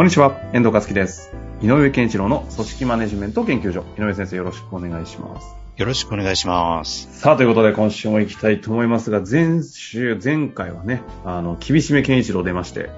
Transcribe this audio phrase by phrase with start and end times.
[0.00, 1.30] こんにちは、遠藤和樹です。
[1.60, 3.84] 井上健一郎の組織マネジメント研究所。
[3.98, 5.54] 井上先生よろしくお願いします。
[5.76, 7.20] よろしくお願いします。
[7.20, 12.88] さあ、ということで今週も行きたいと思いますが、前週、前回はね、あの、厳しめ健一郎出まして、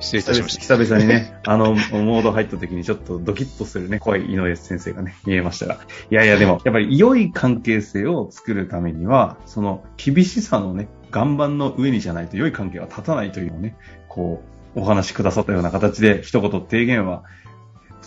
[0.00, 0.76] 失礼いたしました。
[0.76, 5.78] 久々にね、あの、モード入った時にちょっとドキッとするね、怖い井上先生がね、見えましたが。
[6.10, 13.76] いやいや、でも、やっぱり良い関係性を作るためには、その厳しさのね、岩盤の上にじゃないと良い関係は立たないというのをね、
[14.08, 17.24] こう、お話しくださったような形で、一言提言は、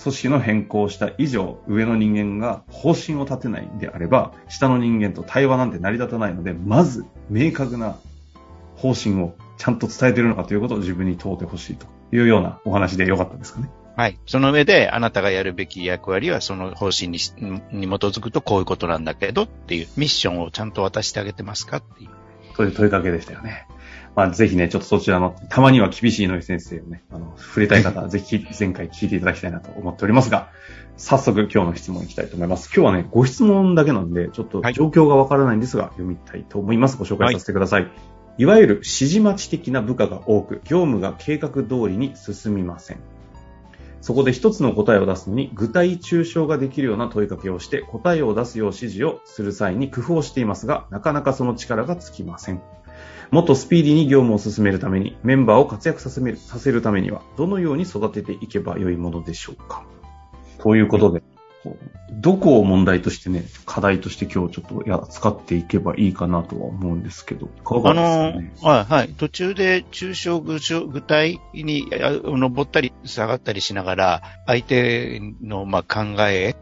[0.02, 7.98] 組織の変更をした以上、上の人間が方針を立てないんであれば、下の人間と対話なんて成り立たないので、まず、明確な
[8.76, 13.70] 方針をちゃんと伝えているのかということを自分に問うてほしいというようなお話でよかったですかね。
[13.96, 14.18] はい。
[14.26, 22.10] その上で、あなたがやるべき役割は、その方針にしに基づくとこういうことなんだけどっていうミッションをちゃんと渡してあげてますかっていう。
[22.56, 23.68] という問いかけでしたよね。
[24.16, 30.50] まあ、ぜひね、ちょっとそちらの、たまには厳しい井上先生をね、あの、触れたい方は、 ぜひ前回聞いていただきたいなと思っておりますが、
[30.98, 32.70] 早速今日の質問いきたいと思います。
[32.74, 36.98] 今日はね、ご質問だけなんで、ちょっとはい状況がわからないんですが、読みたいと思います。
[36.98, 37.88] ご紹介させてください。
[38.38, 42.98] い、わゆる指示待ち的な部下が多く、業務が計画通りに進みません。
[44.02, 52.62] そこで一つの答えを出すのに、具体抽象ができるような問いかけをして、答えを出すよう指示をする際に工夫をしていますが、なかなかその力がつきません。
[53.32, 59.84] もっとスピーディーに業務を進めるために、メンバーを活躍させめさせるためには、どのように育てていけばよいものでしょうか？
[60.60, 61.24] ということで、
[62.12, 68.76] どこを問題としてね、課題として今日ちょっとや使っていけばいいかなとは思うんですけど、いかがですかの。
[68.76, 69.10] はい、はい。
[69.10, 76.56] 途中で抽象具体に登ったり下がったりしながら、相手のまあ考え、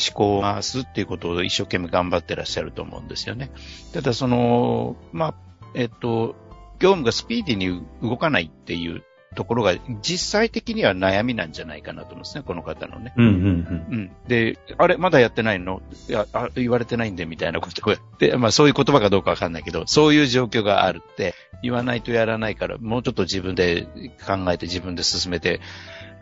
[0.00, 3.50] 思考を回すっていうことを一生懸命頑張ってらっしゃると思うんですよね。
[3.92, 5.34] ただその、まあ、
[5.74, 6.34] えっと、
[6.78, 9.02] 業務がスピーディーに動かないっていう
[9.34, 13.12] ところが実際的には悩みなんじゃないかなと思うんですね、この方のね。
[13.16, 14.10] うんうんうん。
[14.26, 15.82] で、あれ、まだやってないの？
[16.08, 23.86] いやあ、言われてないんで、みたいなことをやって、 まあそういう言葉かどうかわかんないけど、そういう状況があるって、言わないとやらないから、もうちょっと自分で
[24.26, 25.60] 考えて自分で進めて、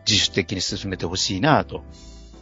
[0.06, 1.84] 自主的に進めてほしいなと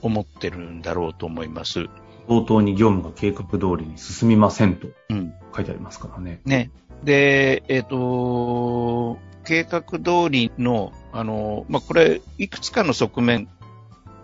[0.02, 1.80] 思ってるんだろうと思います。
[1.80, 1.90] うん。
[2.26, 5.34] 冒頭に業務が計画通りに進みませんとうん。
[5.54, 6.40] 書いてありますからね。
[6.44, 6.70] ね。
[7.02, 13.48] で、えっ、と、計画通りの、あの、まあ、これ、いくつかの側面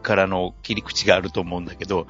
[0.03, 2.06] からの切り口があると思うんだけど、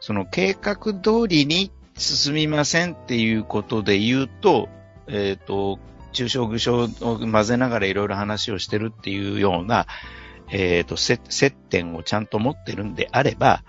[0.00, 4.68] その計画通りに進みませんっていうことで言うと、
[5.08, 5.78] えっ、と、
[6.12, 9.86] 中小具象を混ぜながらいろいろ話をしてるっていうような、
[10.50, 13.62] えっ、と、接接点をちゃんと持ってるんであれば、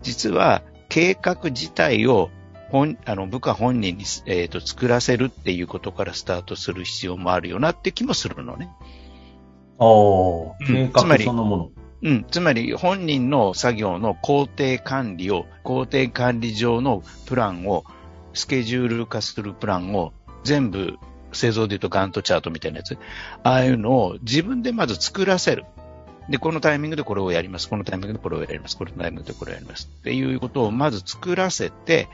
[0.00, 2.30] 実は計画自体を
[2.72, 8.70] 本、あの、部下本人に、えっ、と、作らせるっていうことからスタートする必要もあるよなって気もするのね。
[9.78, 11.70] ああ、うん計画つまりそのもの。
[12.02, 12.26] うん。
[12.30, 17.84] つまり、本人の作業の工程管理を、工程管理上のプランを、
[18.32, 20.12] スケジュール化するプランを、
[20.42, 20.96] 全部、
[21.32, 22.98] 製造で言うとガントチャートみたいなやつ。
[23.42, 25.64] ああいうのを自分でまず作らせる。
[26.28, 27.68] で、このタイミングでこれをやります。
[27.68, 28.76] このタイミングでこれをやります。
[28.76, 29.90] このタイミングでこれをやります。
[30.00, 32.08] っていうことをまず作らせて、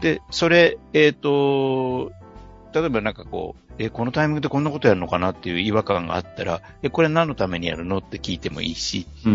[0.00, 2.12] で、それ、えっ、と、
[2.72, 9.32] 例えばなんかこう、え、このタイミングでこんなことやるのかなっていう違和感があったら、え、これ何のためにやるのって聞いてもいいし、うん。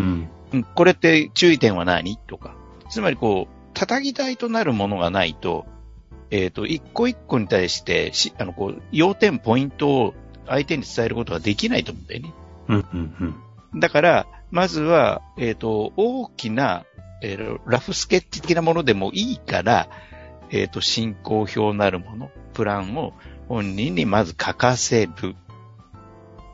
[0.53, 2.53] うんこれって注意点は何とか。
[2.89, 5.65] つまりこう、叩き台となるものがないと、
[6.29, 10.13] えっ、と、一個一個に対してし、あの、こう、要点、ポイントを
[10.47, 12.33] 相手に伝えることができないと思うんだよね。
[12.67, 13.35] うんうん
[13.73, 13.79] うん。
[13.79, 16.85] だから、まずは、えっ、と、大きな、
[17.21, 19.89] えーラフスケッチ的なものでもいいから、
[20.51, 23.13] えっ、と、進行表なるもの、プランを
[23.47, 25.35] 本人にまず書かせる。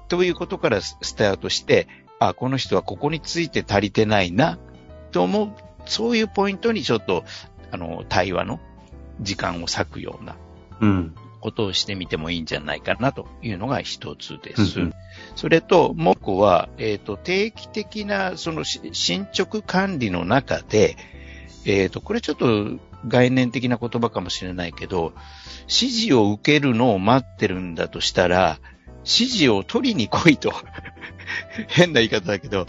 [0.07, 1.87] ということからススタートして、
[2.19, 4.57] あ、この人はここについて足りてないな、
[5.11, 5.53] と思う、
[5.85, 7.23] そういうポイントにちょっと、
[7.71, 8.59] あの、対話の
[9.21, 10.35] 時間を割くような
[10.81, 11.15] うん。
[11.39, 14.79] ことをしてみてもいいんじゃないかなというのが一つです。
[14.79, 14.93] うんうん
[15.35, 20.97] それと、もう一個は、えっ、と、定期的な、そのし進捗管理の中で、
[21.65, 22.45] えっ、と、これちょっと
[23.07, 25.13] 概念的な言葉かもしれないけど、
[25.63, 28.59] 指示を受けるのを待ってるんだとしたら、
[28.99, 30.53] 指示を取りに来いと。
[31.67, 32.65] 変な言い方だけど、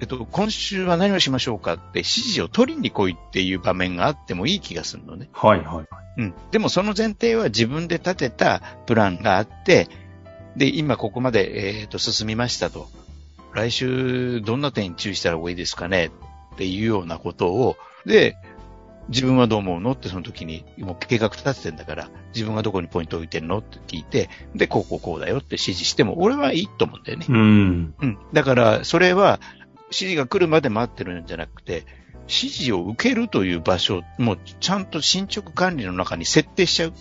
[0.00, 5.28] えっと、今週は何をしましょうかって指示を取りに来いっていう場面があってもいい気がするのね。
[5.32, 5.86] はいはい。
[6.18, 6.34] うん。
[6.50, 9.88] でもその前提は自分で立てたプランがあって、
[10.56, 12.88] で、今ここまで、えっと、進みましたと。
[13.52, 16.10] 来週どんな点に注意したらいいですかね
[16.54, 17.76] っていうようなことを、
[18.06, 18.36] で、
[19.08, 27.26] 自分はどう思うのってその時に、もう計画立ててんだから、自分がどこにポイントを置いてんのって聞いて、で、こうこうこうだよって指示しても、俺はいいと思うんだよね。
[27.28, 27.94] うん。
[28.00, 28.18] うん。
[28.32, 29.40] だから、それは、
[29.86, 31.84] 指示が来るまで待ってるんじゃなくて、
[32.28, 36.92] 指示を受けるという場所、もうちゃんと進捗管理の中に設定しちゃう。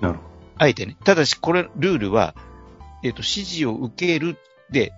[0.00, 0.20] なるほ
[0.58, 0.96] あえてね。
[1.04, 2.34] ただし、これ、ルールは、
[3.02, 4.36] えっ、と、指示を受ける
[4.70, 4.92] で、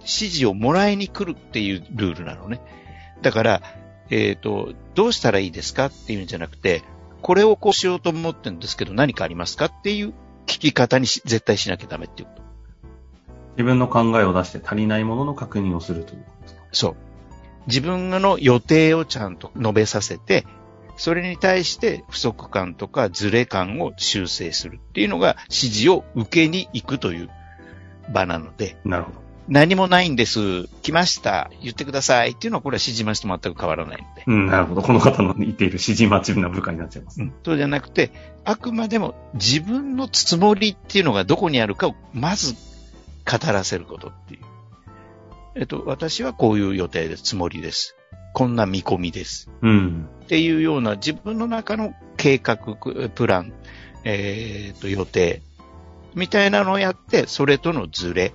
[0.00, 2.60] 指示をもらいに来るっていうルールなのね。
[3.22, 3.62] だから、
[4.10, 6.82] えっ、と、どうしたらいいですかっていうんじゃなくて、
[7.22, 10.08] これをこうしようと思ってるんですけど何かありますかっていう
[10.46, 12.42] 聞き方にし絶対しなきゃダメっていうこと。
[12.42, 12.48] ど。
[13.56, 16.60] 自分の考えを出して足りないものの確認をするということですか？
[16.72, 16.96] そう。
[17.66, 20.44] 自分の予定をちゃんと述べさせて、
[20.98, 27.30] それに対して不足感とかズレ感を修正するっていうのが指示を受けに行くという
[28.12, 29.23] 場なので、なるほど。
[29.48, 30.68] 何もないんです。
[30.82, 31.50] 来ました。
[31.62, 32.30] 言ってください。
[32.30, 34.24] っていうのはこれは指示待ちと全く変わらないので。
[34.26, 34.82] うん、なるほど。
[34.82, 37.20] この方の言っている指示待ちな部下になっちゃいます。
[37.20, 37.32] うん。
[37.44, 38.10] そうじゃなくて、
[38.44, 44.40] あくまでも自分のつもりっていうのがどこにあるかをまず語らせることっていう。
[45.56, 47.22] えっと、私はこういう予定です。
[47.22, 47.96] つもりです。
[48.32, 49.50] こんな見込みです。
[49.60, 50.08] うん。
[50.24, 52.56] っていうような自分の中の計画、
[53.14, 53.52] プラン、
[54.04, 55.42] えっと、予定、
[56.14, 58.32] みたいなのをやって、それとのズレ、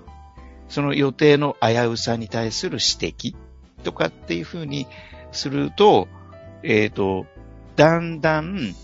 [0.70, 3.36] その予定の危うさに対する指摘
[3.84, 4.88] とかっていうふうに
[5.32, 6.08] すると、
[6.64, 7.26] えっ、と、
[7.76, 8.76] だんだん、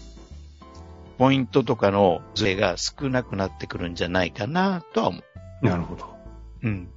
[1.17, 5.19] ポイントとかのズレが少なくなってくるんじゃないかなとは思
[5.61, 5.65] う。
[5.65, 6.15] なるほど。
[6.63, 6.89] うん。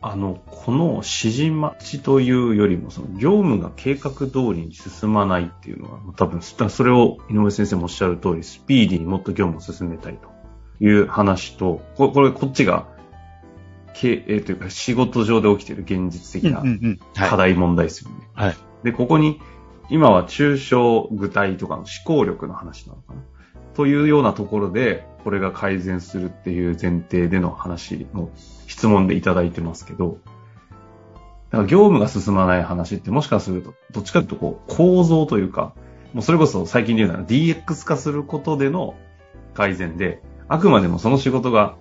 [0.00, 10.28] あの、この指示待ちというよりも、その業務が計画通りに進まないっていうのは、多分、それを井上先生もおっしゃる通り、スピーディーにもっと業務を進めたいと
[10.84, 12.88] いう話と、これ、これこっちが、
[13.94, 16.62] けえーというか仕事上で起きている現実的な。
[17.14, 18.16] 課題問題ですよね。
[18.34, 18.56] はい。
[18.82, 19.40] で、ここに、
[19.90, 23.20] 今は抽象具体とかの思考力の話なのかな。
[23.74, 28.30] というようなところで、これが改善するっていう前提での話の
[28.66, 30.18] 質問でいただいてますけど、
[31.50, 35.74] だから業務が進まない話ってもしかすると、どっちかというとこう構造というか、
[36.12, 38.94] もうそれこそ最近で言うなら DX 化することでの
[39.54, 41.76] 改善で、あくまでもその仕事が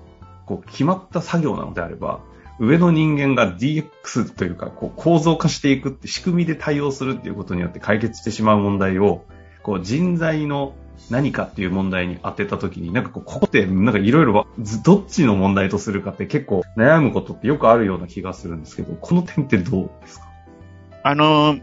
[0.45, 2.19] こう決まった作業なのであれば、
[2.59, 9.25] 上の人間が DX というか、こう構造化していくって仕組みで対応するっていうことによって解決してしまう問題を、
[9.63, 10.73] こう人材の
[11.09, 14.45] 何かっていう問題に当てたときに、なんかこう、ここってなんかいろいろ
[14.83, 20.27] どっちの問題とするかって結構悩むことってよくあるような気がするんですけど、この点ってどうですか？
[21.03, 21.57] あの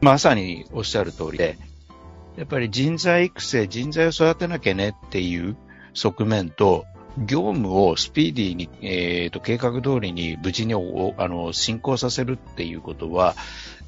[0.00, 1.58] まさにおっしゃる通りで、
[2.36, 5.56] やっぱり人材育成、人材を育てなきゃねっていう
[5.94, 6.84] 側面と、
[7.18, 13.34] 業務をスピーディーに、えーと、計画通りに無事におあの進行させるっていうことは、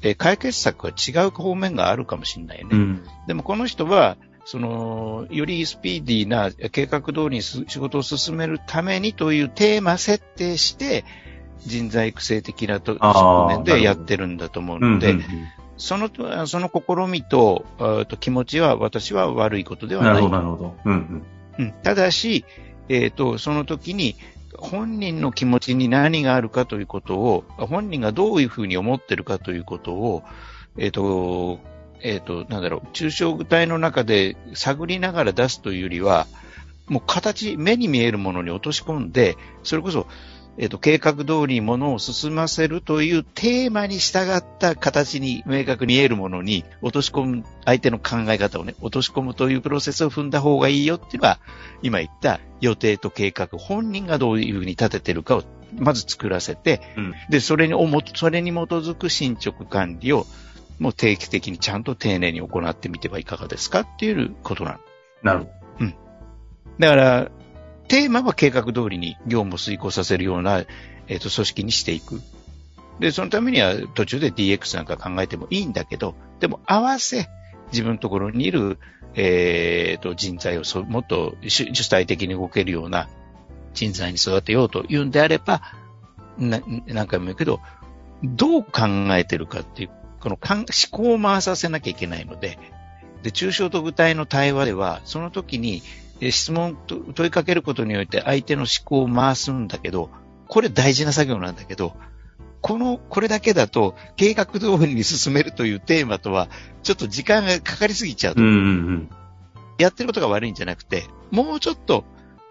[0.01, 2.75] えー解決策は違う方面があるかもしれないね。
[2.75, 3.03] ん。
[3.27, 11.03] でもこの人は、その、よりスピーディーな計画通りにす仕事を進めるためにというテーマ設定して、
[11.59, 14.93] 人材育成的な側面でやってるんだと思ううん。
[14.93, 15.23] ので、うん
[15.79, 16.09] その、
[16.45, 17.65] その試みと、
[18.09, 20.13] と気持ちは私は悪いことではない。
[20.13, 20.75] なるほど、なるほど。
[20.83, 21.23] うん
[21.57, 21.65] うん。
[21.65, 22.45] うん、ただし、
[22.89, 24.15] えっ、と、その時に、
[24.57, 30.23] 本人の気持ちに何があるかということを、本人がどういうふうに思ってるかということを、
[30.77, 31.59] えっ、と、
[32.01, 36.27] えっ、と、なんだろう、抽象具体の中で探りながら出すというよりは、
[36.87, 40.07] もう形、目に見えるものに落とし込んで、それこそ、
[40.59, 51.39] えっ、と、計画通りにものを進ませるというテーマに従った形に明確に見えるものに落とし込む、相手の考え方をね、落とし込むというプロセスを踏んだ方がいいよっていうのが、
[51.81, 55.43] 今言った予定と計画、本人がどういうふうに立ててるかを
[55.77, 60.27] まず作らせて、うんで、それにおも、それに基づく進捗管理を
[60.77, 64.79] もう定期的にちゃんと丁寧に行ってみてはいかがですかっていうことなの。
[65.23, 65.59] なるほど。
[66.79, 67.31] だから、
[67.89, 70.63] テーマは計画通りに業務を遂行させるような、
[71.07, 72.21] えっ、と、組織にしていく。
[72.99, 77.27] で、そのためには途中で DX なんか考えてもいいんだけど、でも合わせ、
[77.71, 78.77] 自分のところにいる、
[79.15, 83.09] えっ、と、人材をそもっと主体的に動けるような
[83.73, 85.61] 人材に育てようというんであれば、
[86.37, 87.59] な何回も言うけど、
[88.23, 92.59] どう考えてるかっていう、この思考を回させなきゃいけないので、
[93.23, 95.81] で、抽象と具体の対話では、その時に、
[96.21, 100.09] 質問問いかけることによって相手の思考を回すんだけど、
[100.47, 101.95] これ大事な作業なんだけど、
[102.61, 106.49] この、これだけだと、計画通りに進めるというテーマとは、
[106.83, 108.41] ちょっと時間がかかりすぎちゃうと。
[108.41, 108.57] うんうんう
[108.91, 109.09] ん。
[109.77, 112.03] やってることが悪いんじゃなくて、もうちょっと、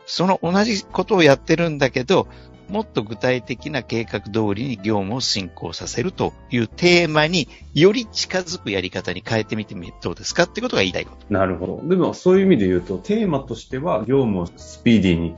[0.06, 2.26] その同じことをやってるんだけど、
[2.68, 11.26] もっと具体的な計画通りに業務を進行させるというテーマにより近づくやり方に変えてみてみどうですかってことが言いたいこと。
[11.32, 11.88] なるほど。
[11.88, 15.37] でもそういう意味で言うと、テーマとしては業務をスピーディーに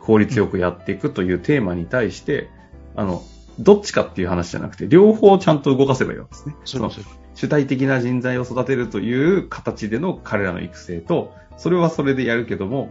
[0.00, 2.48] 効率よくやっていくというテーマに対して、
[2.94, 3.22] あの、
[3.58, 6.54] どっちかっていう話じゃなくて、両方ちゃんと動かせばいいわけですね。
[6.64, 7.04] それそれ
[7.34, 12.90] 主体的な人材を育てるという形での彼らの育成と、それはそれでやるけども、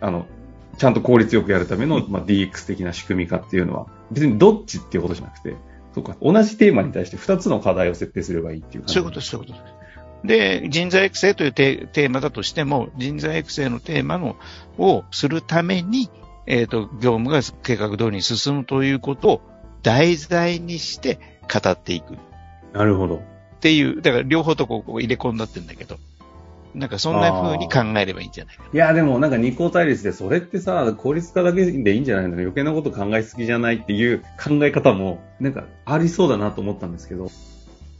[0.00, 0.26] あの、
[0.78, 5.56] ちゃんと効率よくやるための、まあ、DX 的な仕組み化っていうのは、別にどっちっていうことじゃなくて、
[5.94, 9.82] そうか、同じテーマに対して2つの課題を設定すればいいっていう感じそういうことです、そういうことです。
[10.24, 14.36] で、人材育成というテテーマだとしても、人材育成のテーマの
[14.78, 16.10] をするために、
[16.46, 19.40] えっ、と、業務が計画通りに進むということを
[19.82, 21.18] 題材にして
[21.52, 22.16] 語っていくっ
[22.72, 23.22] なるほど。
[23.60, 25.96] ていう、だから両方とこうこう入れ込んだってんだけど、
[26.74, 28.64] なんかそんな風に考えればいいんじゃないか。
[28.72, 32.34] いや、でもなんか二項対立で、それってさ、効率化だけでいいんじゃないの？
[32.34, 37.30] 余計なこと考えすぎじゃないっていう考え方も、なんかありそうだなと思ったんですけど、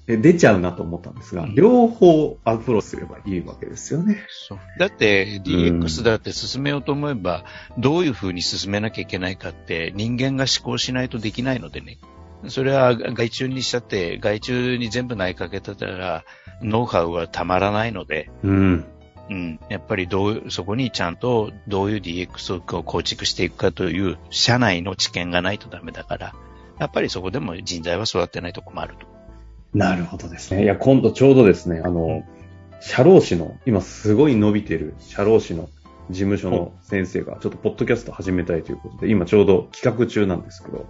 [0.08, 4.18] え出ちゃうなと思ったんですが、うん両方アプローチすればいいわけですよね。
[4.48, 7.44] そうだって、DX だって進めようと思えば、
[7.78, 11.98] どういう風に進めなきゃいけないかって人間が思考しないとできないのでね。
[12.48, 16.24] それは外注にしたって、外注に全部投げかけてたら、
[16.60, 18.84] ノウハウはたまらないので、うん。
[19.30, 26.34] うん、やっぱりどう、そこにちゃんとどういう DX を構築していくかという社内の知見がないとダメだから、
[26.78, 29.06] やっぱりそこでも人材は育ってないと困ると。
[29.74, 30.64] なるほどですね。
[30.64, 32.24] いや、今度ちょうどですね、あの、
[32.80, 35.70] 社労士の、今すごい伸びてる社労士の
[36.10, 40.86] 事務所の先生が、ちょっとポッドキャスト始めたいということで、今ちょうど企画中なんですけど、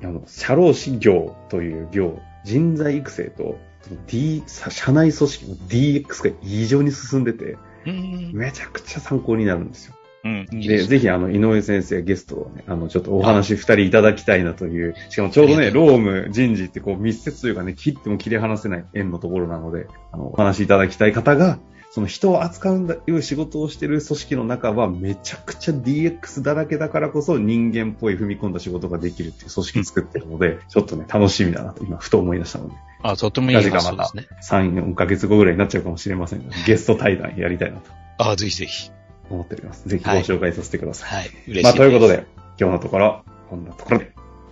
[0.00, 3.58] いやあの社労士業という業、人材育成と、
[4.06, 9.94] D、さ社内組織の DX が異常に進んでて、うん、めちゃくちゃ参考になるんですよ。
[10.22, 21.58] うん、いいで、ですぜひ、あの、井上先生、ゲストをね、あの、ちょっとお話二人いただきたいなという、しかもちょうどね、労務、人事ってこう密接というかね、切っても切り離せない縁のところなので、あの、お話いただきたい方が、
[21.90, 34.38] その人を扱うんだいう仕事をしている組織の中はめちゃくちゃ DX だらけだからこそ人間っぽい踏み込んだ仕事ができるっていう組織作ってるので、ちょっとね、楽しみだなと今、ふと思い出したので、あ、とてもいいラジが発想またですね。
[34.48, 38.92] 3、4ヶ月後ぐらいになっちゃうかもしれませんが、ゲスト対談やりたいなとあ、ぜひぜひ。
[39.28, 39.88] 思っております。
[39.88, 41.18] ぜひご紹介させてください。
[41.20, 41.28] はい。
[41.28, 41.64] 嬉しいです。
[41.64, 42.26] まあ、ということで、
[42.58, 44.10] 今日のところ、こんなところで、よ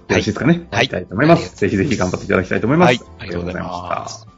[0.08, 0.52] ろしいですかね。
[0.52, 1.56] はい終わりたいと思います。
[1.56, 2.88] ぜひぜひ頑張っていただきたいと思います。
[2.88, 3.00] はい。
[3.18, 4.37] ありがとうございます。